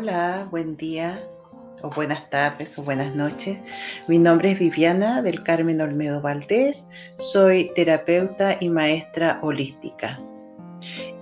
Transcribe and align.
Hola, 0.00 0.46
buen 0.52 0.76
día 0.76 1.28
o 1.82 1.90
buenas 1.90 2.30
tardes 2.30 2.78
o 2.78 2.84
buenas 2.84 3.16
noches. 3.16 3.58
Mi 4.06 4.16
nombre 4.16 4.52
es 4.52 4.58
Viviana 4.60 5.22
del 5.22 5.42
Carmen 5.42 5.80
Olmedo 5.80 6.22
Valdés. 6.22 6.88
Soy 7.16 7.72
terapeuta 7.74 8.56
y 8.60 8.68
maestra 8.68 9.40
holística. 9.42 10.20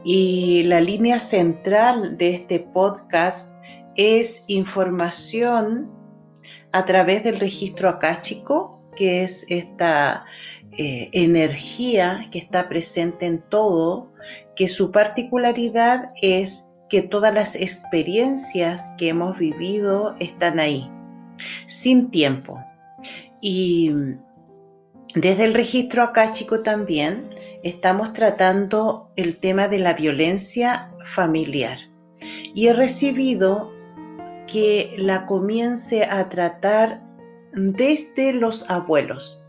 Y 0.04 0.64
la 0.64 0.82
línea 0.82 1.18
central 1.18 2.18
de 2.18 2.34
este 2.34 2.60
podcast 2.60 3.54
es 3.94 4.44
información 4.48 5.90
a 6.72 6.84
través 6.84 7.24
del 7.24 7.40
registro 7.40 7.88
acáchico, 7.88 8.82
que 8.94 9.22
es 9.22 9.46
esta 9.48 10.26
eh, 10.72 11.08
energía 11.14 12.28
que 12.30 12.38
está 12.38 12.68
presente 12.68 13.24
en 13.24 13.40
todo, 13.48 14.12
que 14.54 14.68
su 14.68 14.92
particularidad 14.92 16.12
es 16.20 16.72
que 16.88 17.02
todas 17.02 17.34
las 17.34 17.56
experiencias 17.56 18.90
que 18.98 19.08
hemos 19.08 19.38
vivido 19.38 20.14
están 20.20 20.58
ahí, 20.58 20.90
sin 21.66 22.10
tiempo. 22.10 22.58
Y 23.40 23.92
desde 25.14 25.44
el 25.44 25.54
registro 25.54 26.02
acáchico 26.02 26.62
también 26.62 27.30
estamos 27.62 28.12
tratando 28.12 29.10
el 29.16 29.38
tema 29.38 29.68
de 29.68 29.78
la 29.78 29.94
violencia 29.94 30.92
familiar. 31.04 31.78
Y 32.54 32.68
he 32.68 32.72
recibido 32.72 33.72
que 34.46 34.94
la 34.98 35.26
comience 35.26 36.04
a 36.04 36.28
tratar 36.28 37.02
desde 37.52 38.32
los 38.32 38.70
abuelos. 38.70 39.42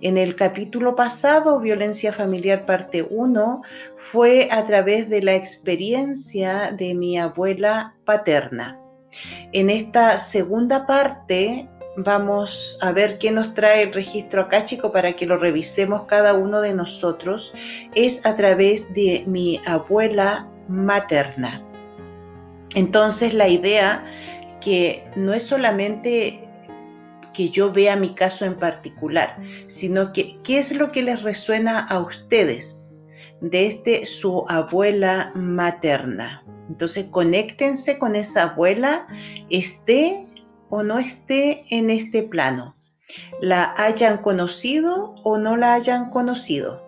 En 0.00 0.16
el 0.16 0.36
capítulo 0.36 0.94
pasado, 0.94 1.60
Violencia 1.60 2.12
Familiar 2.12 2.66
parte 2.66 3.02
1, 3.02 3.62
fue 3.96 4.48
a 4.50 4.64
través 4.64 5.10
de 5.10 5.22
la 5.22 5.34
experiencia 5.34 6.72
de 6.76 6.94
mi 6.94 7.18
abuela 7.18 7.94
paterna. 8.04 8.78
En 9.52 9.70
esta 9.70 10.18
segunda 10.18 10.86
parte 10.86 11.68
vamos 11.96 12.78
a 12.80 12.92
ver 12.92 13.18
qué 13.18 13.30
nos 13.30 13.54
trae 13.54 13.82
el 13.82 13.92
registro 13.92 14.42
acáchico 14.42 14.92
para 14.92 15.12
que 15.12 15.26
lo 15.26 15.36
revisemos 15.36 16.04
cada 16.04 16.34
uno 16.34 16.60
de 16.60 16.74
nosotros. 16.74 17.52
Es 17.94 18.24
a 18.26 18.36
través 18.36 18.92
de 18.94 19.24
mi 19.26 19.60
abuela 19.66 20.48
materna. 20.68 21.62
Entonces 22.74 23.34
la 23.34 23.48
idea 23.48 24.04
que 24.60 25.04
no 25.16 25.32
es 25.32 25.42
solamente 25.42 26.48
que 27.40 27.48
yo 27.48 27.72
vea 27.72 27.96
mi 27.96 28.10
caso 28.10 28.44
en 28.44 28.54
particular, 28.54 29.34
sino 29.66 30.12
que 30.12 30.38
qué 30.42 30.58
es 30.58 30.72
lo 30.72 30.92
que 30.92 31.02
les 31.02 31.22
resuena 31.22 31.86
a 31.86 31.98
ustedes 31.98 32.84
desde 33.40 33.66
este, 33.66 34.06
su 34.06 34.44
abuela 34.46 35.32
materna. 35.34 36.44
Entonces, 36.68 37.06
conéctense 37.06 37.98
con 37.98 38.14
esa 38.14 38.50
abuela, 38.50 39.06
esté 39.48 40.26
o 40.68 40.82
no 40.82 40.98
esté 40.98 41.64
en 41.70 41.88
este 41.88 42.22
plano, 42.24 42.76
la 43.40 43.72
hayan 43.78 44.18
conocido 44.18 45.14
o 45.24 45.38
no 45.38 45.56
la 45.56 45.72
hayan 45.72 46.10
conocido. 46.10 46.84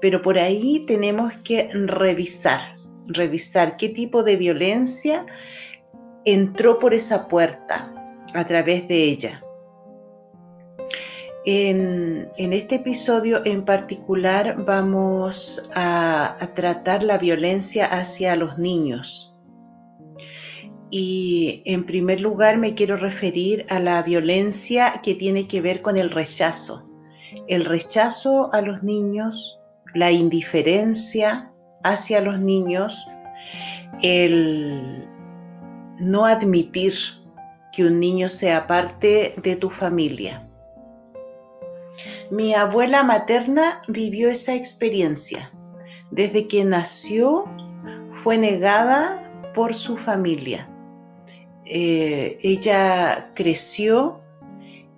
Pero 0.00 0.22
por 0.22 0.38
ahí 0.38 0.84
tenemos 0.86 1.32
que 1.38 1.68
revisar, 1.72 2.76
revisar 3.08 3.76
qué 3.76 3.88
tipo 3.88 4.22
de 4.22 4.36
violencia 4.36 5.26
entró 6.24 6.78
por 6.78 6.94
esa 6.94 7.26
puerta 7.26 7.92
a 8.34 8.46
través 8.46 8.86
de 8.86 9.02
ella. 9.02 9.43
En, 11.46 12.30
este 12.38 12.76
episodio 12.76 13.44
en 13.44 13.66
particular 13.66 14.64
vamos 14.64 15.68
a, 15.74 16.38
tratar 16.54 17.02
la 17.02 17.18
violencia 17.18 17.84
hacia 17.84 18.34
los 18.34 18.56
niños. 18.56 19.36
Y 20.90 21.62
en 21.66 21.84
primer 21.84 22.22
lugar 22.22 22.56
me 22.56 22.74
quiero 22.74 22.96
referir 22.96 23.66
a 23.68 23.78
la 23.78 24.02
violencia 24.02 25.00
que 25.02 25.14
tiene 25.14 25.46
que 25.46 25.60
ver 25.60 25.82
con 25.82 25.98
el 25.98 26.08
rechazo. 26.08 26.88
El 27.46 27.66
rechazo 27.66 28.50
a 28.54 28.62
los 28.62 28.82
niños, 28.82 29.58
la 29.92 30.12
indiferencia 30.12 31.52
hacia 31.82 32.22
los 32.22 32.38
niños, 32.38 33.04
el 34.02 35.06
no 35.98 36.24
admitir 36.24 36.94
que 37.70 37.84
un 37.84 38.00
niño 38.00 38.30
sea 38.30 38.66
parte 38.66 39.34
de 39.42 39.56
tu 39.56 39.68
familia 39.68 40.48
mi 42.30 42.54
abuela 42.54 43.02
materna 43.02 43.82
vivió 43.88 44.30
esa 44.30 44.54
experiencia. 44.54 45.52
Desde 46.10 46.46
que 46.48 46.64
nació 46.64 47.44
fue 48.10 48.38
negada 48.38 49.52
por 49.54 49.74
su 49.74 49.96
familia. 49.96 50.68
Eh, 51.64 52.38
ella 52.42 53.32
creció 53.34 54.20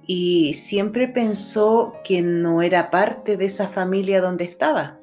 y 0.03 0.55
siempre 0.55 1.09
pensó 1.09 1.95
que 2.05 2.23
no 2.23 2.63
era 2.63 2.91
parte 2.91 3.37
de 3.37 3.47
esa 3.47 3.69
familia 3.69 4.21
donde 4.21 4.45
estaba. 4.45 5.01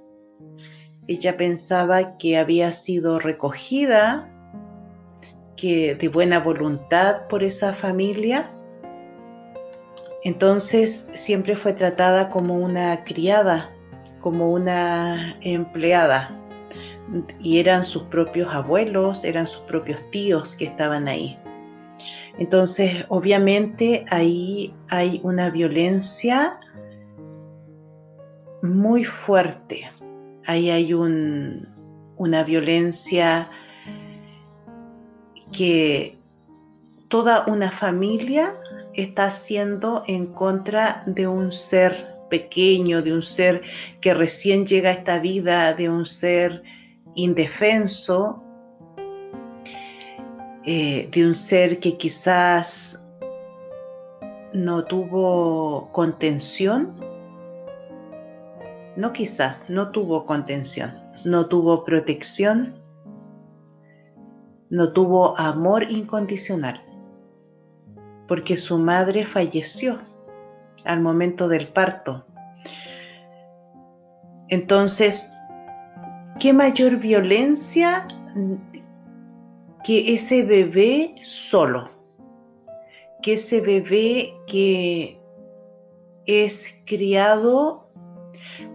Ella 1.08 1.36
pensaba 1.36 2.18
que 2.18 2.38
había 2.38 2.72
sido 2.72 3.20
recogida, 3.20 4.30
que 5.58 5.96
de 5.96 6.08
buena 6.08 6.40
voluntad 6.40 7.28
por 7.28 7.44
esa 7.44 7.74
familia 7.74 8.53
entonces 10.24 11.10
siempre 11.14 11.56
fue 11.56 11.74
tratada 11.74 12.30
como 12.30 12.58
una 12.58 13.04
criada, 13.04 13.72
como 14.22 14.52
una 14.52 15.36
empleada. 15.42 16.40
Y 17.40 17.60
eran 17.60 17.84
sus 17.84 18.04
propios 18.04 18.54
abuelos, 18.56 19.26
eran 19.26 19.46
sus 19.46 19.62
propios 19.62 20.00
tíos 20.12 20.56
que 20.56 20.66
estaban 20.66 21.08
ahí. 21.08 21.38
Entonces, 22.38 23.06
obviamente 23.10 24.06
ahí 24.10 24.74
hay 24.90 25.20
una 25.24 25.50
violencia 25.50 26.60
muy 28.64 29.04
fuerte. 29.04 29.92
Ahí 30.46 30.70
hay 30.70 30.94
una 30.94 32.44
violencia 32.44 33.50
que 35.52 36.18
toda 37.10 37.46
una 37.46 37.70
familia 37.70 38.56
está 38.96 39.26
haciendo 39.26 40.04
en 40.08 40.28
contra 40.28 41.04
de 41.06 41.28
un 41.28 41.52
ser 41.52 42.14
pequeño, 42.30 43.02
de 43.02 43.14
un 43.14 43.24
ser 43.24 43.62
que 44.02 44.14
recién 44.14 44.66
llega 44.66 44.90
a 44.90 44.94
esta 44.94 45.20
vida, 45.20 45.74
de 45.74 45.90
un 45.90 46.06
ser 46.06 46.64
indefenso, 47.16 48.44
eh, 50.66 51.10
de 51.12 51.28
un 51.28 51.36
ser 51.36 51.80
que 51.80 51.98
quizás 51.98 53.04
no 54.54 54.86
tuvo 54.86 55.92
contención, 55.92 56.96
no 58.96 59.12
quizás, 59.12 59.66
no 59.70 59.92
tuvo 59.92 60.26
contención, 60.26 61.02
no 61.26 61.48
tuvo 61.48 61.84
protección, 61.84 62.82
no 64.70 64.94
tuvo 64.94 65.38
amor 65.38 65.84
incondicional 65.90 66.83
porque 68.34 68.58
su 68.58 68.80
madre 68.80 69.28
falleció 69.28 70.00
al 70.86 71.02
momento 71.02 71.48
del 71.48 71.68
parto. 71.68 72.26
Entonces, 74.50 75.32
¿qué 76.40 76.52
mayor 76.52 76.98
violencia 76.98 78.08
que 79.84 80.16
ese 80.16 80.44
bebé 80.46 81.14
solo? 81.22 81.92
Que 83.22 83.34
ese 83.34 83.62
bebé 83.62 84.34
que 84.48 85.22
es 86.26 86.82
criado 86.88 87.88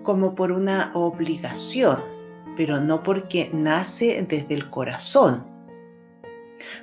como 0.05 0.37
por 0.37 0.53
una 0.53 0.93
obligación, 0.95 2.01
pero 2.57 2.79
no 2.79 3.03
porque 3.03 3.51
nace 3.53 4.23
desde 4.23 4.55
el 4.55 4.71
corazón. 4.71 5.45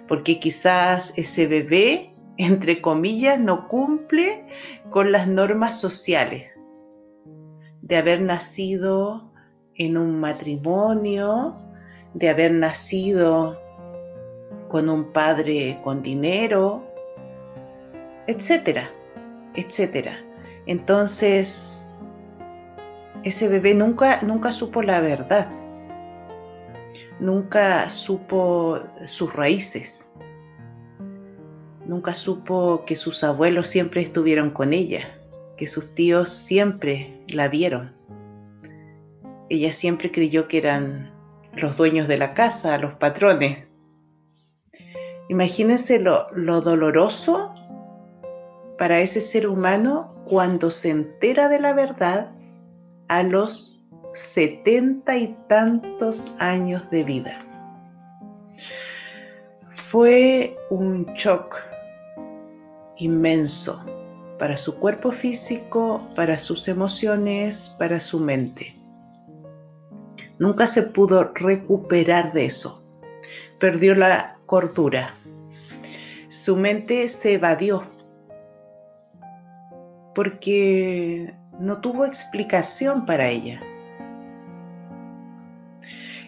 Porque 0.09 0.41
quizás 0.41 1.17
ese 1.17 1.47
bebé 1.47 2.14
entre 2.37 2.81
comillas, 2.81 3.39
no 3.39 3.67
cumple 3.67 4.45
con 4.89 5.11
las 5.11 5.27
normas 5.27 5.79
sociales 5.79 6.51
de 7.81 7.97
haber 7.97 8.21
nacido 8.21 9.31
en 9.75 9.97
un 9.97 10.19
matrimonio, 10.19 11.55
de 12.13 12.29
haber 12.29 12.51
nacido 12.51 13.59
con 14.69 14.89
un 14.89 15.11
padre 15.11 15.79
con 15.83 16.01
dinero, 16.01 16.83
etcétera, 18.27 18.89
etcétera. 19.53 20.13
Entonces, 20.65 21.89
ese 23.23 23.47
bebé 23.47 23.75
nunca, 23.75 24.19
nunca 24.21 24.51
supo 24.51 24.81
la 24.81 24.99
verdad, 25.01 25.49
nunca 27.19 27.89
supo 27.89 28.79
sus 29.05 29.33
raíces 29.33 30.11
Nunca 31.85 32.15
supo 32.15 32.83
que 32.85 32.95
sus 32.95 33.23
abuelos 33.23 33.67
siempre 33.67 34.01
estuvieron 34.01 34.49
con 34.49 34.73
ella, 34.73 35.19
que 35.55 35.67
sus 35.67 35.93
tíos 35.93 36.29
siempre 36.31 37.21
la 37.27 37.47
vieron. 37.47 37.93
Ella 39.49 39.71
siempre 39.71 40.11
creyó 40.11 40.47
que 40.47 40.57
eran 40.57 41.13
los 41.53 41.77
dueños 41.77 42.07
de 42.07 42.17
la 42.17 42.33
casa, 42.33 42.77
los 42.79 42.95
patrones. 42.95 43.67
Imagínense 45.29 45.99
lo, 45.99 46.27
lo 46.31 46.61
doloroso 46.61 47.53
para 48.79 48.99
ese 48.99 49.21
ser 49.21 49.47
humano 49.47 50.15
cuando 50.25 50.71
se 50.71 50.89
entera 50.89 51.47
de 51.49 51.59
la 51.59 51.73
verdad 51.73 52.31
a 53.07 53.21
los 53.21 53.79
setenta 54.11 55.17
y 55.17 55.37
tantos 55.47 56.33
años 56.39 56.89
de 56.89 57.03
vida. 57.03 57.45
Fue 59.65 60.57
un 60.69 61.05
shock 61.13 61.74
inmenso 62.97 63.83
para 64.37 64.57
su 64.57 64.75
cuerpo 64.75 65.11
físico, 65.11 66.01
para 66.15 66.37
sus 66.37 66.67
emociones, 66.67 67.73
para 67.79 67.99
su 67.99 68.19
mente. 68.19 68.75
Nunca 70.37 70.65
se 70.65 70.83
pudo 70.83 71.31
recuperar 71.33 72.33
de 72.33 72.45
eso. 72.45 72.83
Perdió 73.59 73.95
la 73.95 74.37
cordura. 74.45 75.13
Su 76.29 76.57
mente 76.57 77.07
se 77.07 77.35
evadió 77.35 77.83
porque 80.13 81.33
no 81.59 81.79
tuvo 81.79 82.05
explicación 82.05 83.05
para 83.05 83.29
ella. 83.29 83.61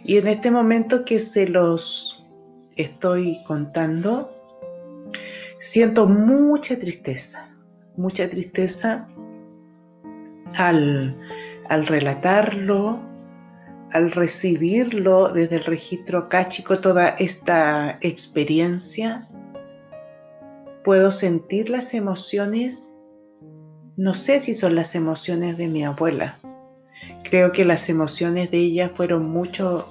Y 0.04 0.18
en 0.18 0.28
este 0.28 0.52
momento 0.52 1.04
que 1.04 1.20
se 1.20 1.48
los 1.50 2.26
estoy 2.78 3.44
contando, 3.46 4.37
siento 5.60 6.08
mucha 6.08 6.78
tristeza, 6.78 7.50
mucha 7.96 8.30
tristeza 8.30 9.08
al, 10.56 11.18
al 11.70 11.88
relatarlo, 11.88 13.00
al 13.92 14.12
recibirlo 14.12 15.30
desde 15.30 15.58
el 15.58 15.64
registro 15.64 16.30
cáchico, 16.30 16.80
toda 16.80 17.10
esta 17.10 17.98
experiencia, 18.02 19.28
puedo 20.84 21.12
sentir 21.12 21.70
las 21.70 21.94
emociones, 21.94 22.94
no 23.96 24.14
sé 24.14 24.40
si 24.40 24.54
son 24.54 24.76
las 24.76 24.96
emociones 24.96 25.58
de 25.58 25.68
mi 25.68 25.84
abuela, 25.84 26.38
creo 27.24 27.52
que 27.52 27.66
las 27.66 27.90
emociones 27.90 28.52
de 28.52 28.58
ella 28.60 28.92
fueron 28.94 29.30
mucho, 29.30 29.88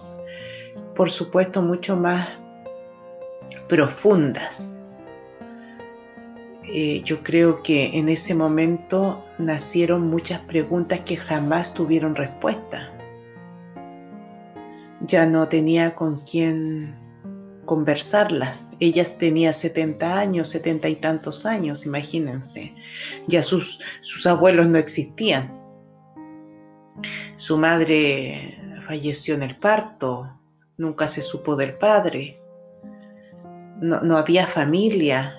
por 0.94 1.10
supuesto, 1.10 1.60
mucho 1.62 1.96
más 1.96 2.28
profundas. 3.68 4.75
Eh, 6.68 7.02
yo 7.04 7.22
creo 7.22 7.62
que 7.62 7.96
en 7.98 8.08
ese 8.08 8.34
momento 8.34 9.24
nacieron 9.38 10.08
muchas 10.08 10.40
preguntas 10.40 11.00
que 11.00 11.16
jamás 11.16 11.74
tuvieron 11.74 12.14
respuesta 12.14 12.92
ya 15.00 15.26
no 15.26 15.48
tenía 15.48 15.94
con 15.94 16.20
quién 16.20 16.94
conversarlas. 17.64 18.68
Ella 18.80 19.04
tenía 19.18 19.52
70 19.52 20.18
años, 20.18 20.48
70 20.50 20.88
y 20.88 20.96
tantos 20.96 21.46
años, 21.46 21.86
imagínense. 21.86 22.74
Ya 23.26 23.42
sus, 23.42 23.80
sus 24.02 24.26
abuelos 24.26 24.68
no 24.68 24.78
existían. 24.78 25.52
Su 27.36 27.58
madre 27.58 28.58
falleció 28.86 29.34
en 29.34 29.42
el 29.42 29.56
parto, 29.56 30.32
nunca 30.78 31.08
se 31.08 31.22
supo 31.22 31.56
del 31.56 31.74
padre. 31.74 32.40
No, 33.80 34.16
había 34.16 34.46
familia 34.46 35.38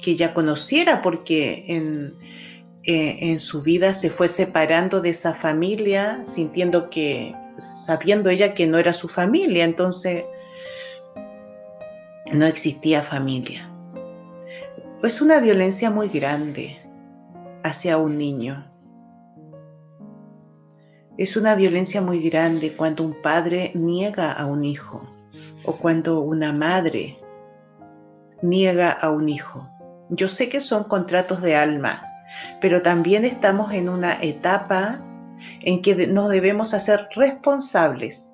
que 0.00 0.12
ella 0.12 0.34
conociera 0.34 1.02
porque 1.02 1.64
en, 1.68 2.14
eh, 2.84 3.16
en 3.20 3.40
su 3.40 3.62
vida 3.62 3.92
se 3.92 4.10
fue 4.10 4.28
separando 4.28 5.00
de 5.00 5.10
esa 5.10 5.34
familia, 5.34 6.24
sintiendo 6.24 6.90
que 6.90 7.34
sabiendo 7.58 8.30
ella 8.30 8.54
que 8.54 8.66
no 8.66 8.78
era 8.78 8.92
su 8.92 9.08
familia, 9.08 9.64
entonces 9.64 10.24
no 12.32 12.46
existía 12.46 13.02
familia. 13.02 13.70
Es 15.02 15.20
una 15.20 15.40
violencia 15.40 15.90
muy 15.90 16.08
grande 16.08 16.78
hacia 17.62 17.98
un 17.98 18.16
niño. 18.18 18.66
Es 21.18 21.36
una 21.36 21.54
violencia 21.54 22.00
muy 22.00 22.20
grande 22.28 22.72
cuando 22.72 23.04
un 23.04 23.20
padre 23.20 23.72
niega 23.74 24.32
a 24.32 24.46
un 24.46 24.64
hijo 24.64 25.06
o 25.64 25.72
cuando 25.72 26.20
una 26.20 26.52
madre 26.52 27.18
niega 28.42 28.90
a 28.90 29.10
un 29.10 29.28
hijo. 29.28 29.68
Yo 30.10 30.28
sé 30.28 30.48
que 30.48 30.60
son 30.60 30.84
contratos 30.84 31.40
de 31.40 31.56
alma, 31.56 32.02
pero 32.60 32.82
también 32.82 33.24
estamos 33.24 33.72
en 33.72 33.88
una 33.88 34.20
etapa 34.20 35.04
en 35.62 35.82
que 35.82 36.06
nos 36.06 36.28
debemos 36.28 36.74
hacer 36.74 37.08
responsables, 37.14 38.30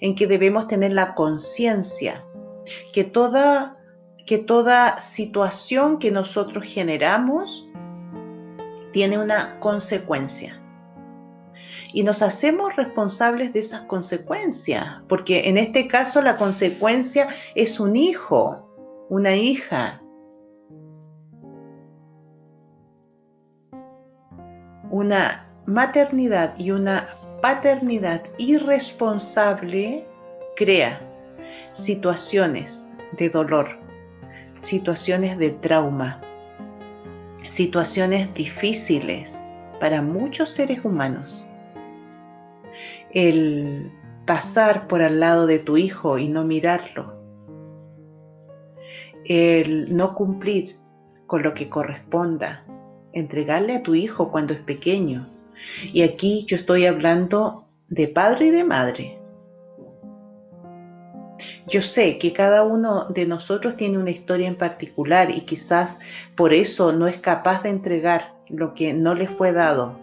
en 0.00 0.14
que 0.14 0.26
debemos 0.26 0.66
tener 0.66 0.92
la 0.92 1.14
conciencia 1.14 2.24
que 2.92 3.04
toda, 3.04 3.76
que 4.26 4.38
toda 4.38 5.00
situación 5.00 5.98
que 5.98 6.10
nosotros 6.10 6.64
generamos 6.64 7.68
tiene 8.92 9.18
una 9.18 9.58
consecuencia. 9.60 10.58
Y 11.94 12.04
nos 12.04 12.22
hacemos 12.22 12.76
responsables 12.76 13.52
de 13.52 13.60
esas 13.60 13.82
consecuencias, 13.82 15.02
porque 15.08 15.48
en 15.48 15.58
este 15.58 15.88
caso 15.88 16.22
la 16.22 16.36
consecuencia 16.36 17.28
es 17.54 17.80
un 17.80 17.96
hijo, 17.96 18.68
una 19.10 19.34
hija, 19.34 20.01
una 24.92 25.46
maternidad 25.64 26.54
y 26.58 26.70
una 26.70 27.08
paternidad 27.40 28.22
irresponsable 28.36 30.06
crea 30.54 31.00
situaciones 31.72 32.92
de 33.16 33.30
dolor, 33.30 33.68
situaciones 34.60 35.38
de 35.38 35.50
trauma, 35.50 36.20
situaciones 37.44 38.32
difíciles 38.34 39.42
para 39.80 40.02
muchos 40.02 40.50
seres 40.50 40.84
humanos. 40.84 41.48
El 43.12 43.90
pasar 44.26 44.86
por 44.88 45.00
al 45.00 45.20
lado 45.20 45.46
de 45.46 45.58
tu 45.58 45.78
hijo 45.78 46.18
y 46.18 46.28
no 46.28 46.44
mirarlo, 46.44 47.18
el 49.24 49.96
no 49.96 50.14
cumplir 50.14 50.76
con 51.26 51.42
lo 51.42 51.54
que 51.54 51.70
corresponda, 51.70 52.66
entregarle 53.12 53.76
a 53.76 53.82
tu 53.82 53.94
hijo 53.94 54.30
cuando 54.30 54.52
es 54.52 54.60
pequeño, 54.60 55.26
y 55.92 56.02
aquí 56.02 56.44
yo 56.46 56.56
estoy 56.56 56.86
hablando 56.86 57.66
de 57.88 58.08
padre 58.08 58.46
y 58.46 58.50
de 58.50 58.64
madre. 58.64 59.18
Yo 61.66 61.80
sé 61.80 62.18
que 62.18 62.32
cada 62.32 62.64
uno 62.64 63.06
de 63.06 63.26
nosotros 63.26 63.76
tiene 63.76 63.98
una 63.98 64.10
historia 64.10 64.48
en 64.48 64.56
particular 64.56 65.30
y 65.30 65.42
quizás 65.42 66.00
por 66.34 66.52
eso 66.52 66.92
no 66.92 67.06
es 67.06 67.18
capaz 67.18 67.62
de 67.62 67.70
entregar 67.70 68.34
lo 68.48 68.74
que 68.74 68.92
no 68.92 69.14
le 69.14 69.28
fue 69.28 69.52
dado. 69.52 69.98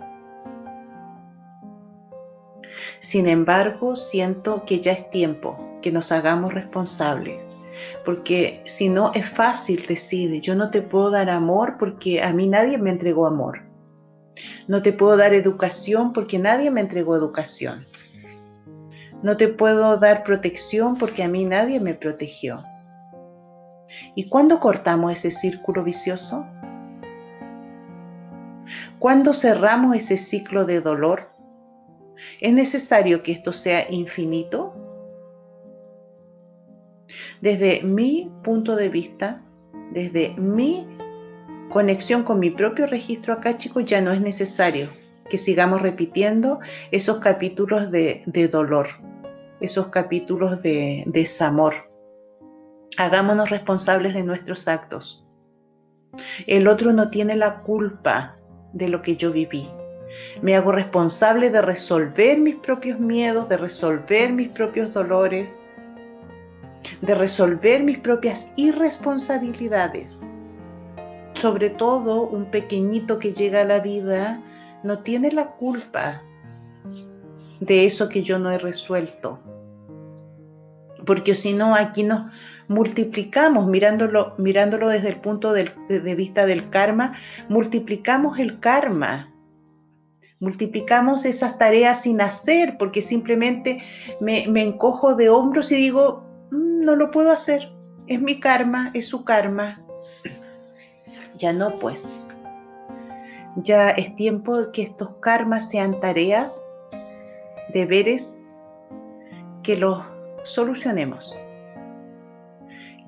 Sin 3.00 3.27
embargo, 3.27 3.95
siento 3.95 4.65
que 4.65 4.81
ya 4.81 4.91
es 4.91 5.10
tiempo 5.10 5.79
que 5.81 5.91
nos 5.91 6.12
hagamos 6.12 6.53
responsables, 6.53 7.41
porque 8.05 8.62
si 8.65 8.89
no 8.89 9.12
es 9.13 9.29
fácil 9.29 9.86
decir, 9.88 10.41
yo 10.41 10.55
no 10.55 10.71
te 10.71 10.81
puedo 10.81 11.12
dar 11.12 11.29
amor 11.29 11.77
porque 11.77 12.21
a 12.21 12.33
mí 12.33 12.48
nadie 12.48 12.77
me 12.77 12.89
entregó 12.89 13.25
amor. 13.25 13.62
No 14.67 14.81
te 14.81 14.93
puedo 14.93 15.17
dar 15.17 15.33
educación 15.33 16.13
porque 16.13 16.39
nadie 16.39 16.71
me 16.71 16.81
entregó 16.81 17.15
educación. 17.15 17.86
No 19.21 19.36
te 19.36 19.48
puedo 19.50 19.98
dar 19.98 20.24
protección 20.24 20.98
porque 20.98 21.24
a 21.24 21.27
mí 21.27 21.43
nadie 21.45 21.79
me 21.79 21.93
protegió. 21.93 22.63
¿Y 24.15 24.29
cuándo 24.29 24.59
cortamos 24.59 25.12
ese 25.12 25.31
círculo 25.31 25.83
vicioso? 25.83 26.45
¿Cuándo 29.00 29.33
cerramos 29.33 29.95
ese 29.95 30.17
ciclo 30.17 30.65
de 30.65 30.81
dolor? 30.81 31.29
¿Es 32.39 32.53
necesario 32.53 33.24
que 33.24 33.31
esto 33.31 33.51
sea 33.51 33.89
infinito? 33.89 34.78
Desde 37.42 37.82
mi 37.84 38.32
punto 38.44 38.75
de 38.75 38.89
vista, 38.89 39.42
desde 39.92 40.36
mi 40.38 40.88
conexión 41.70 42.24
con 42.24 42.39
mi 42.39 42.50
propio 42.50 42.88
registro 42.88 43.34
acá, 43.34 43.58
chicos, 43.58 43.86
ya 43.86 44.01
no 44.01 44.12
es 44.12 44.22
necesario 44.22 44.88
que 45.30 45.38
sigamos 45.38 45.82
repitiendo 45.82 46.60
esos 46.92 47.20
capítulos 47.20 47.92
de, 47.92 48.50
dolor, 48.51 48.88
esos 49.62 49.88
capítulos 49.88 50.62
de 50.62 51.04
desamor. 51.06 51.75
Hagámonos 52.98 53.50
responsables 53.50 54.13
de 54.13 54.24
nuestros 54.24 54.68
actos. 54.68 55.25
El 56.48 56.68
otro 56.68 56.92
no 56.92 57.10
tiene 57.12 57.36
la 57.36 57.62
culpa 57.62 58.38
de 58.74 58.89
lo 58.89 59.01
que 59.01 59.16
yo 59.16 59.32
viví. 59.32 59.68
Me 60.42 60.56
hago 60.56 60.72
responsable 60.72 61.51
de 61.51 61.62
resolver 61.62 62.39
mis 62.39 62.56
propios 62.56 63.00
miedos, 63.00 63.48
de 63.48 63.58
resolver 63.58 64.34
mis 64.34 64.50
propios 64.50 64.92
dolores, 64.92 65.60
de 67.01 67.15
resolver 67.15 67.83
mis 67.83 67.98
propias 67.98 68.51
irresponsabilidades 68.55 70.25
sobre 71.39 71.69
todo 71.69 72.27
un 72.27 72.45
pequeñito 72.45 73.17
que 73.17 73.33
llega 73.33 73.62
a 73.62 73.65
la 73.65 73.79
vida, 73.79 74.43
no 74.83 75.00
tiene 75.00 75.31
la 75.31 75.51
culpa 75.51 76.21
de 77.62 77.86
eso 77.86 78.09
que 78.09 78.24
yo 78.24 78.39
no 78.39 78.51
he 78.51 78.57
resuelto. 78.57 79.39
Porque 81.05 81.36
si 81.36 81.53
no, 81.53 81.75
aquí 81.75 82.03
nos 82.03 82.31
multiplicamos, 82.67 83.67
mirándolo, 83.67 84.33
mirándolo 84.38 84.89
desde 84.89 85.09
el 85.09 85.21
punto 85.21 85.53
de 85.53 86.15
vista 86.15 86.45
del 86.45 86.69
karma, 86.69 87.13
multiplicamos 87.48 88.38
el 88.38 88.59
karma. 88.59 89.33
Multiplicamos 90.41 91.25
esas 91.25 91.57
tareas 91.57 92.03
sin 92.03 92.21
hacer 92.21 92.77
porque 92.77 93.01
simplemente 93.01 93.81
me, 94.21 94.45
me 94.48 94.62
encojo 94.62 95.15
de 95.15 95.29
hombros 95.29 95.71
y 95.71 95.77
digo, 95.77 96.28
no 96.79 96.95
lo 96.95 97.12
puedo 97.12 97.31
hacer, 97.31 97.71
es 98.07 98.21
mi 98.21 98.39
karma, 98.39 98.91
es 98.93 99.07
su 99.07 99.24
karma. 99.24 99.81
Ya 101.38 101.53
no, 101.53 101.77
pues. 101.79 102.19
Ya 103.55 103.89
es 103.89 104.15
tiempo 104.15 104.57
de 104.57 104.71
que 104.71 104.83
estos 104.83 105.15
karmas 105.21 105.69
sean 105.69 106.00
tareas, 106.00 106.65
deberes, 107.74 108.39
que 109.63 109.77
los 109.77 110.03
solucionemos, 110.43 111.33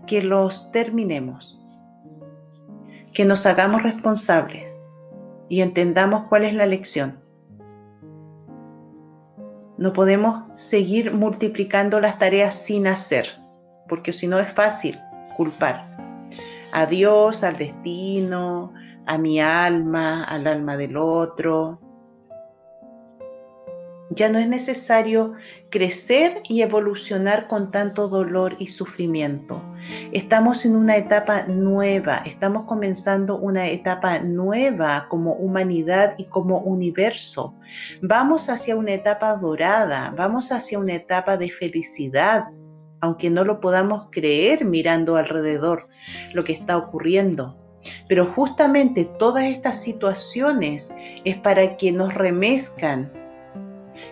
que 0.08 0.22
los 0.22 0.72
terminemos, 0.72 1.60
que 3.14 3.26
nos 3.26 3.46
hagamos 3.46 3.84
responsables 3.84 4.66
y 5.50 5.62
entendamos 5.62 6.26
cuál 6.30 6.44
es 6.44 6.54
la 6.54 6.66
lección. 6.66 7.20
No 9.78 9.94
podemos 9.94 10.44
seguir 10.54 11.14
multiplicando 11.14 12.00
las 12.00 12.20
tareas 12.20 12.54
sin 12.54 12.88
hacer, 12.88 13.41
porque 13.92 14.14
si 14.14 14.26
no 14.26 14.40
es 14.40 14.48
fácil 14.54 14.98
culpar 15.36 15.84
a 16.72 16.86
Dios, 16.86 17.44
al 17.44 17.58
destino, 17.58 18.72
a 19.06 19.18
mi 19.18 19.42
alma, 19.42 20.24
al 20.24 20.48
alma 20.48 20.78
del 20.78 20.96
otro. 20.96 21.78
Ya 24.10 24.30
no 24.30 24.40
es 24.40 24.48
necesario 24.48 25.34
crecer 25.70 26.42
y 26.48 26.62
evolucionar 26.62 27.50
con 27.50 27.70
tanto 27.70 28.08
dolor 28.08 28.56
y 28.60 28.68
sufrimiento. 28.68 29.62
Estamos 30.14 30.64
en 30.64 30.78
una 30.78 30.96
etapa 30.96 31.44
nueva, 31.48 32.24
estamos 32.26 32.64
comenzando 32.68 33.40
una 33.40 33.68
etapa 33.68 34.20
nueva 34.20 35.08
como 35.10 35.34
humanidad 35.34 36.16
y 36.18 36.28
como 36.28 36.60
universo. 36.60 37.54
Vamos 38.02 38.48
hacia 38.48 38.78
una 38.78 38.92
etapa 38.92 39.36
dorada, 39.36 40.14
vamos 40.18 40.54
hacia 40.54 40.80
una 40.80 40.94
etapa 40.94 41.36
de 41.36 41.50
felicidad, 41.50 42.46
aunque 43.02 43.30
no 43.30 43.44
lo 43.44 43.60
podamos 43.60 44.08
creer 44.12 44.64
mirando 44.64 45.18
alrededor 45.18 45.88
lo 46.34 46.44
que 46.44 46.54
está 46.54 46.78
ocurriendo. 46.78 47.58
Pero 48.08 48.28
justamente 48.28 49.06
todas 49.18 49.46
estas 49.46 49.82
situaciones 49.82 50.96
es 51.26 51.38
para 51.38 51.78
que 51.78 51.92
nos 51.92 52.14
remezcan, 52.14 53.12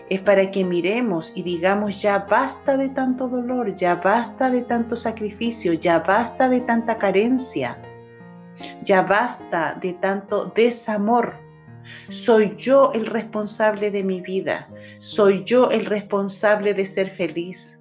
es 0.09 0.21
para 0.21 0.49
que 0.49 0.65
miremos 0.65 1.33
y 1.35 1.43
digamos, 1.43 2.01
ya 2.01 2.19
basta 2.19 2.77
de 2.77 2.89
tanto 2.89 3.29
dolor, 3.29 3.73
ya 3.73 3.95
basta 3.95 4.49
de 4.49 4.63
tanto 4.63 4.95
sacrificio, 4.95 5.73
ya 5.73 5.99
basta 5.99 6.49
de 6.49 6.61
tanta 6.61 6.97
carencia, 6.97 7.79
ya 8.81 9.03
basta 9.03 9.77
de 9.79 9.93
tanto 9.93 10.51
desamor. 10.55 11.35
Soy 12.09 12.55
yo 12.57 12.91
el 12.93 13.05
responsable 13.05 13.89
de 13.91 14.03
mi 14.03 14.21
vida, 14.21 14.69
soy 14.99 15.43
yo 15.43 15.69
el 15.71 15.85
responsable 15.85 16.73
de 16.73 16.85
ser 16.85 17.09
feliz. 17.09 17.78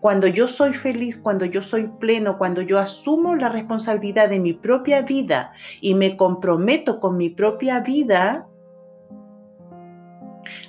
Cuando 0.00 0.26
yo 0.26 0.46
soy 0.46 0.74
feliz, 0.74 1.18
cuando 1.18 1.44
yo 1.44 1.62
soy 1.62 1.88
pleno, 1.98 2.38
cuando 2.38 2.62
yo 2.62 2.78
asumo 2.78 3.34
la 3.36 3.48
responsabilidad 3.48 4.28
de 4.28 4.38
mi 4.38 4.52
propia 4.52 5.02
vida 5.02 5.52
y 5.80 5.94
me 5.94 6.16
comprometo 6.16 7.00
con 7.00 7.16
mi 7.16 7.30
propia 7.30 7.80
vida, 7.80 8.46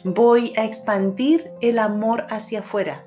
voy 0.03 0.53
a 0.57 0.65
expandir 0.65 1.51
el 1.61 1.79
amor 1.79 2.25
hacia 2.29 2.59
afuera. 2.59 3.05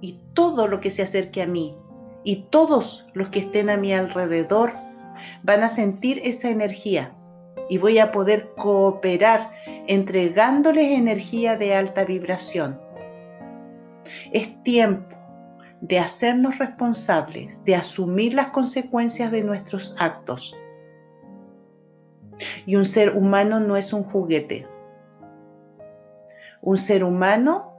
Y 0.00 0.20
todo 0.34 0.68
lo 0.68 0.80
que 0.80 0.90
se 0.90 1.02
acerque 1.02 1.42
a 1.42 1.46
mí 1.46 1.76
y 2.24 2.44
todos 2.50 3.06
los 3.14 3.28
que 3.28 3.40
estén 3.40 3.70
a 3.70 3.76
mi 3.76 3.92
alrededor 3.92 4.72
van 5.42 5.62
a 5.62 5.68
sentir 5.68 6.20
esa 6.24 6.50
energía 6.50 7.14
y 7.68 7.78
voy 7.78 7.98
a 7.98 8.12
poder 8.12 8.52
cooperar 8.56 9.50
entregándoles 9.86 10.98
energía 10.98 11.56
de 11.56 11.74
alta 11.74 12.04
vibración 12.04 12.89
es 14.32 14.62
tiempo 14.62 15.16
de 15.80 15.98
hacernos 15.98 16.58
responsables, 16.58 17.64
de 17.64 17.74
asumir 17.74 18.34
las 18.34 18.48
consecuencias 18.48 19.30
de 19.30 19.42
nuestros 19.42 19.94
actos. 19.98 20.56
Y 22.66 22.76
un 22.76 22.84
ser 22.84 23.16
humano 23.16 23.60
no 23.60 23.76
es 23.76 23.92
un 23.92 24.04
juguete. 24.04 24.66
Un 26.62 26.76
ser 26.76 27.04
humano 27.04 27.72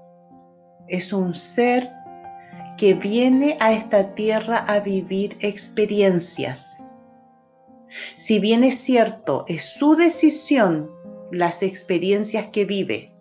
es 0.88 1.14
un 1.14 1.36
ser 1.36 1.92
que 2.78 2.96
viene 2.96 3.58
a 3.60 3.74
esta 3.74 4.16
tierra 4.16 4.58
a 4.58 4.80
vivir 4.80 5.38
experiencias. 5.40 6.84
Si 8.16 8.40
bien 8.40 8.64
es 8.64 8.78
cierto, 8.78 9.46
es 9.48 9.64
su 9.64 9.96
decisión 9.96 10.90
las 11.32 11.62
experiencias 11.62 12.48
que 12.48 12.66
vive, 12.66 13.14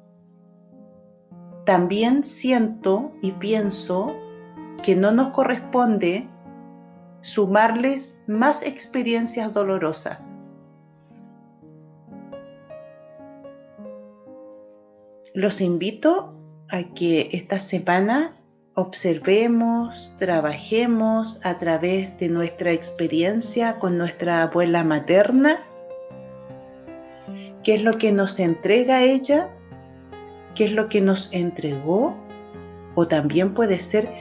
también 1.70 2.24
siento 2.24 3.12
y 3.22 3.30
pienso 3.30 4.16
que 4.82 4.96
no 4.96 5.12
nos 5.12 5.28
corresponde 5.28 6.26
sumarles 7.20 8.24
más 8.26 8.64
experiencias 8.66 9.52
dolorosas. 9.52 10.18
Los 15.32 15.60
invito 15.60 16.34
a 16.70 16.92
que 16.92 17.28
esta 17.30 17.60
semana 17.60 18.34
observemos, 18.74 20.16
trabajemos 20.18 21.40
a 21.46 21.60
través 21.60 22.18
de 22.18 22.30
nuestra 22.30 22.72
experiencia 22.72 23.78
con 23.78 23.96
nuestra 23.96 24.42
abuela 24.42 24.82
materna, 24.82 25.64
qué 27.62 27.76
es 27.76 27.84
lo 27.84 27.92
que 27.92 28.10
nos 28.10 28.40
entrega 28.40 29.04
ella 29.04 29.54
qué 30.60 30.66
es 30.66 30.72
lo 30.72 30.90
que 30.90 31.00
nos 31.00 31.32
entregó 31.32 32.14
o 32.94 33.08
también 33.08 33.54
puede 33.54 33.80
ser 33.80 34.12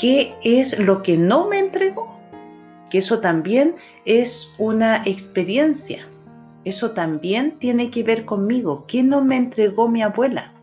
qué 0.00 0.34
es 0.42 0.78
lo 0.78 1.02
que 1.02 1.18
no 1.18 1.46
me 1.46 1.58
entregó, 1.58 2.08
que 2.88 3.00
eso 3.00 3.20
también 3.20 3.76
es 4.06 4.50
una 4.58 5.02
experiencia, 5.04 6.08
eso 6.64 6.92
también 6.92 7.58
tiene 7.58 7.90
que 7.90 8.02
ver 8.02 8.24
conmigo, 8.24 8.86
qué 8.86 9.02
no 9.02 9.22
me 9.22 9.36
entregó 9.36 9.90
mi 9.90 10.00
abuela. 10.00 10.54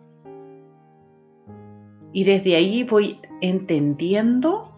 Y 2.11 2.23
desde 2.23 2.55
ahí 2.55 2.83
voy 2.83 3.19
entendiendo, 3.41 4.71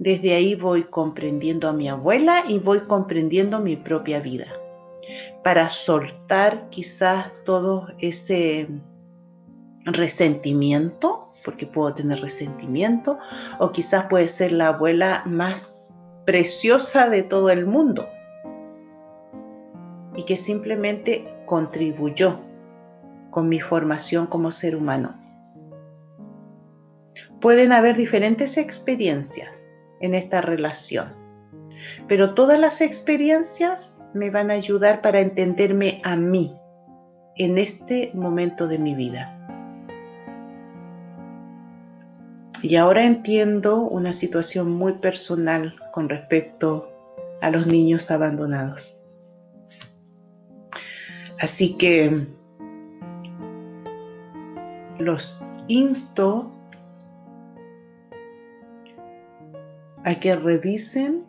desde 0.00 0.34
ahí 0.34 0.56
voy 0.56 0.82
comprendiendo 0.82 1.68
a 1.68 1.72
mi 1.72 1.88
abuela 1.88 2.42
y 2.48 2.58
voy 2.58 2.80
comprendiendo 2.88 3.60
mi 3.60 3.76
propia 3.76 4.18
vida 4.18 4.48
para 5.42 5.68
soltar 5.68 6.68
quizás 6.70 7.26
todo 7.44 7.88
ese 7.98 8.68
resentimiento, 9.84 11.26
porque 11.44 11.66
puedo 11.66 11.94
tener 11.94 12.20
resentimiento, 12.20 13.18
o 13.58 13.70
quizás 13.70 14.06
puede 14.06 14.28
ser 14.28 14.52
la 14.52 14.68
abuela 14.68 15.22
más 15.26 15.94
preciosa 16.24 17.10
de 17.10 17.22
todo 17.22 17.50
el 17.50 17.66
mundo 17.66 18.08
y 20.16 20.24
que 20.24 20.36
simplemente 20.36 21.24
contribuyó 21.44 22.40
con 23.30 23.48
mi 23.48 23.60
formación 23.60 24.26
como 24.26 24.50
ser 24.50 24.76
humano. 24.76 25.14
Pueden 27.40 27.72
haber 27.72 27.96
diferentes 27.96 28.56
experiencias 28.56 29.50
en 30.00 30.14
esta 30.14 30.40
relación 30.40 31.23
pero 32.08 32.34
todas 32.34 32.58
las 32.58 32.80
experiencias 32.80 34.04
me 34.14 34.30
van 34.30 34.50
a 34.50 34.54
ayudar 34.54 35.00
para 35.02 35.20
entenderme 35.20 36.00
a 36.04 36.16
mí 36.16 36.54
en 37.36 37.58
este 37.58 38.10
momento 38.14 38.68
de 38.68 38.78
mi 38.78 38.94
vida. 38.94 39.30
Y 42.62 42.76
ahora 42.76 43.04
entiendo 43.04 43.82
una 43.82 44.12
situación 44.12 44.70
muy 44.70 44.94
personal 44.94 45.74
con 45.92 46.08
respecto 46.08 46.88
a 47.42 47.50
los 47.50 47.66
niños 47.66 48.10
abandonados. 48.10 49.02
Así 51.40 51.76
que 51.76 52.26
los 54.98 55.44
insto 55.68 56.50
a 60.04 60.14
que 60.14 60.36
revisen 60.36 61.26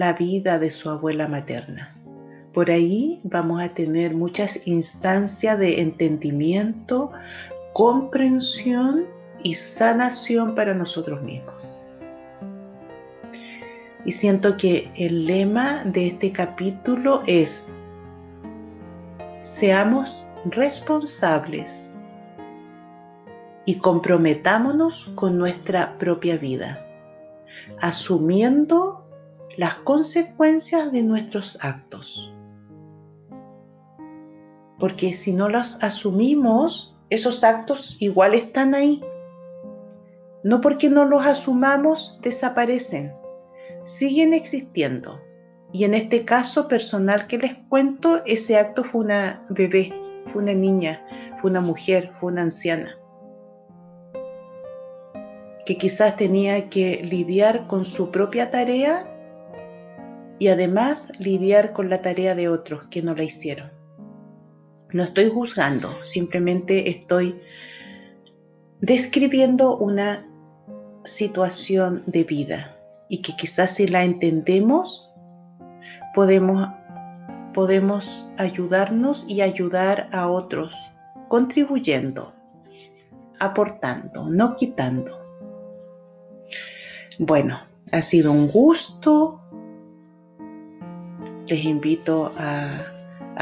la 0.00 0.14
vida 0.14 0.58
de 0.58 0.70
su 0.70 0.88
abuela 0.88 1.28
materna. 1.28 1.94
Por 2.54 2.70
ahí 2.70 3.20
vamos 3.22 3.60
a 3.60 3.68
tener 3.68 4.14
muchas 4.14 4.66
instancias 4.66 5.58
de 5.58 5.82
entendimiento, 5.82 7.12
comprensión 7.74 9.04
y 9.44 9.52
sanación 9.52 10.54
para 10.54 10.72
nosotros 10.72 11.20
mismos. 11.20 11.76
Y 14.06 14.12
siento 14.12 14.56
que 14.56 14.90
el 14.96 15.26
lema 15.26 15.84
de 15.84 16.06
este 16.06 16.32
capítulo 16.32 17.22
es, 17.26 17.68
seamos 19.42 20.24
responsables 20.46 21.92
y 23.66 23.74
comprometámonos 23.74 25.12
con 25.14 25.36
nuestra 25.36 25.98
propia 25.98 26.38
vida, 26.38 26.86
asumiendo 27.82 28.99
las 29.56 29.74
consecuencias 29.76 30.92
de 30.92 31.02
nuestros 31.02 31.58
actos. 31.60 32.32
Porque 34.78 35.12
si 35.12 35.32
no 35.32 35.48
los 35.48 35.82
asumimos, 35.82 36.96
esos 37.10 37.44
actos 37.44 37.96
igual 38.00 38.34
están 38.34 38.74
ahí. 38.74 39.02
No 40.42 40.60
porque 40.60 40.88
no 40.88 41.04
los 41.04 41.26
asumamos, 41.26 42.18
desaparecen. 42.22 43.12
Siguen 43.84 44.32
existiendo. 44.32 45.20
Y 45.72 45.84
en 45.84 45.94
este 45.94 46.24
caso 46.24 46.66
personal 46.66 47.26
que 47.26 47.38
les 47.38 47.54
cuento, 47.68 48.22
ese 48.26 48.56
acto 48.56 48.82
fue 48.82 49.02
una 49.02 49.44
bebé, 49.50 49.92
fue 50.32 50.42
una 50.42 50.54
niña, 50.54 51.04
fue 51.40 51.50
una 51.50 51.60
mujer, 51.60 52.12
fue 52.18 52.32
una 52.32 52.42
anciana, 52.42 52.98
que 55.64 55.76
quizás 55.76 56.16
tenía 56.16 56.68
que 56.68 57.02
lidiar 57.04 57.68
con 57.68 57.84
su 57.84 58.10
propia 58.10 58.50
tarea 58.50 59.06
y 60.40 60.48
además 60.48 61.12
lidiar 61.20 61.72
con 61.72 61.90
la 61.90 62.02
tarea 62.02 62.34
de 62.34 62.48
otros 62.48 62.88
que 62.90 63.02
no 63.02 63.14
la 63.14 63.22
hicieron. 63.22 63.70
No 64.92 65.04
estoy 65.04 65.28
juzgando, 65.28 65.92
simplemente 66.02 66.88
estoy 66.88 67.40
describiendo 68.80 69.76
una 69.76 70.26
situación 71.04 72.02
de 72.06 72.24
vida 72.24 72.76
y 73.08 73.22
que 73.22 73.36
quizás 73.36 73.74
si 73.74 73.86
la 73.86 74.02
entendemos 74.02 75.06
podemos, 76.14 76.68
podemos 77.52 78.26
ayudarnos 78.38 79.26
y 79.28 79.42
ayudar 79.42 80.08
a 80.10 80.28
otros, 80.28 80.74
contribuyendo, 81.28 82.32
aportando, 83.38 84.28
no 84.30 84.56
quitando. 84.56 85.20
Bueno, 87.18 87.60
ha 87.92 88.00
sido 88.00 88.32
un 88.32 88.48
gusto. 88.48 89.39
Les 91.50 91.64
invito 91.64 92.32
a, 92.38 92.86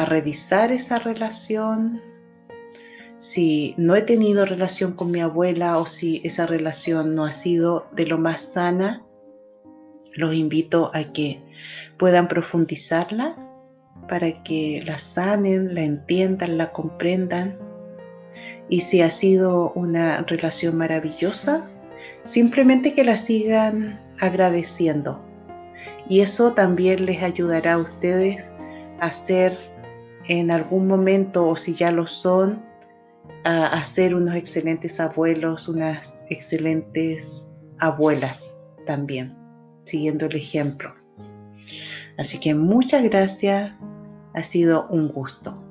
revisar 0.06 0.72
esa 0.72 0.98
relación. 0.98 2.00
Si 3.18 3.74
no 3.76 3.96
he 3.96 4.02
tenido 4.02 4.46
relación 4.46 4.92
con 4.92 5.10
mi 5.10 5.20
abuela 5.20 5.76
o 5.76 5.84
si 5.84 6.22
esa 6.24 6.46
relación 6.46 7.14
no 7.14 7.24
ha 7.24 7.32
sido 7.32 7.86
de 7.92 8.06
lo 8.06 8.16
más 8.16 8.40
sana, 8.40 9.04
los 10.14 10.34
invito 10.34 10.90
a 10.94 11.12
que 11.12 11.42
puedan 11.98 12.28
profundizarla 12.28 13.36
para 14.08 14.42
que 14.42 14.82
la 14.86 14.98
sanen, 14.98 15.74
la 15.74 15.82
entiendan, 15.82 16.56
la 16.56 16.72
comprendan. 16.72 17.58
Y 18.70 18.80
si 18.80 19.02
ha 19.02 19.10
sido 19.10 19.72
una 19.72 20.22
relación 20.22 20.78
maravillosa, 20.78 21.68
simplemente 22.24 22.94
que 22.94 23.04
la 23.04 23.18
sigan 23.18 24.00
agradeciendo. 24.18 25.27
Y 26.08 26.20
eso 26.20 26.52
también 26.52 27.06
les 27.06 27.22
ayudará 27.22 27.74
a 27.74 27.78
ustedes 27.78 28.50
a 29.00 29.12
ser 29.12 29.56
en 30.28 30.50
algún 30.50 30.88
momento, 30.88 31.46
o 31.46 31.56
si 31.56 31.74
ya 31.74 31.90
lo 31.90 32.06
son, 32.06 32.62
a, 33.44 33.66
a 33.66 33.84
ser 33.84 34.14
unos 34.14 34.34
excelentes 34.34 35.00
abuelos, 35.00 35.68
unas 35.68 36.26
excelentes 36.28 37.46
abuelas 37.78 38.56
también, 38.86 39.36
siguiendo 39.84 40.26
el 40.26 40.36
ejemplo. 40.36 40.94
Así 42.18 42.40
que 42.40 42.54
muchas 42.54 43.04
gracias, 43.04 43.72
ha 44.34 44.42
sido 44.42 44.88
un 44.88 45.08
gusto. 45.08 45.67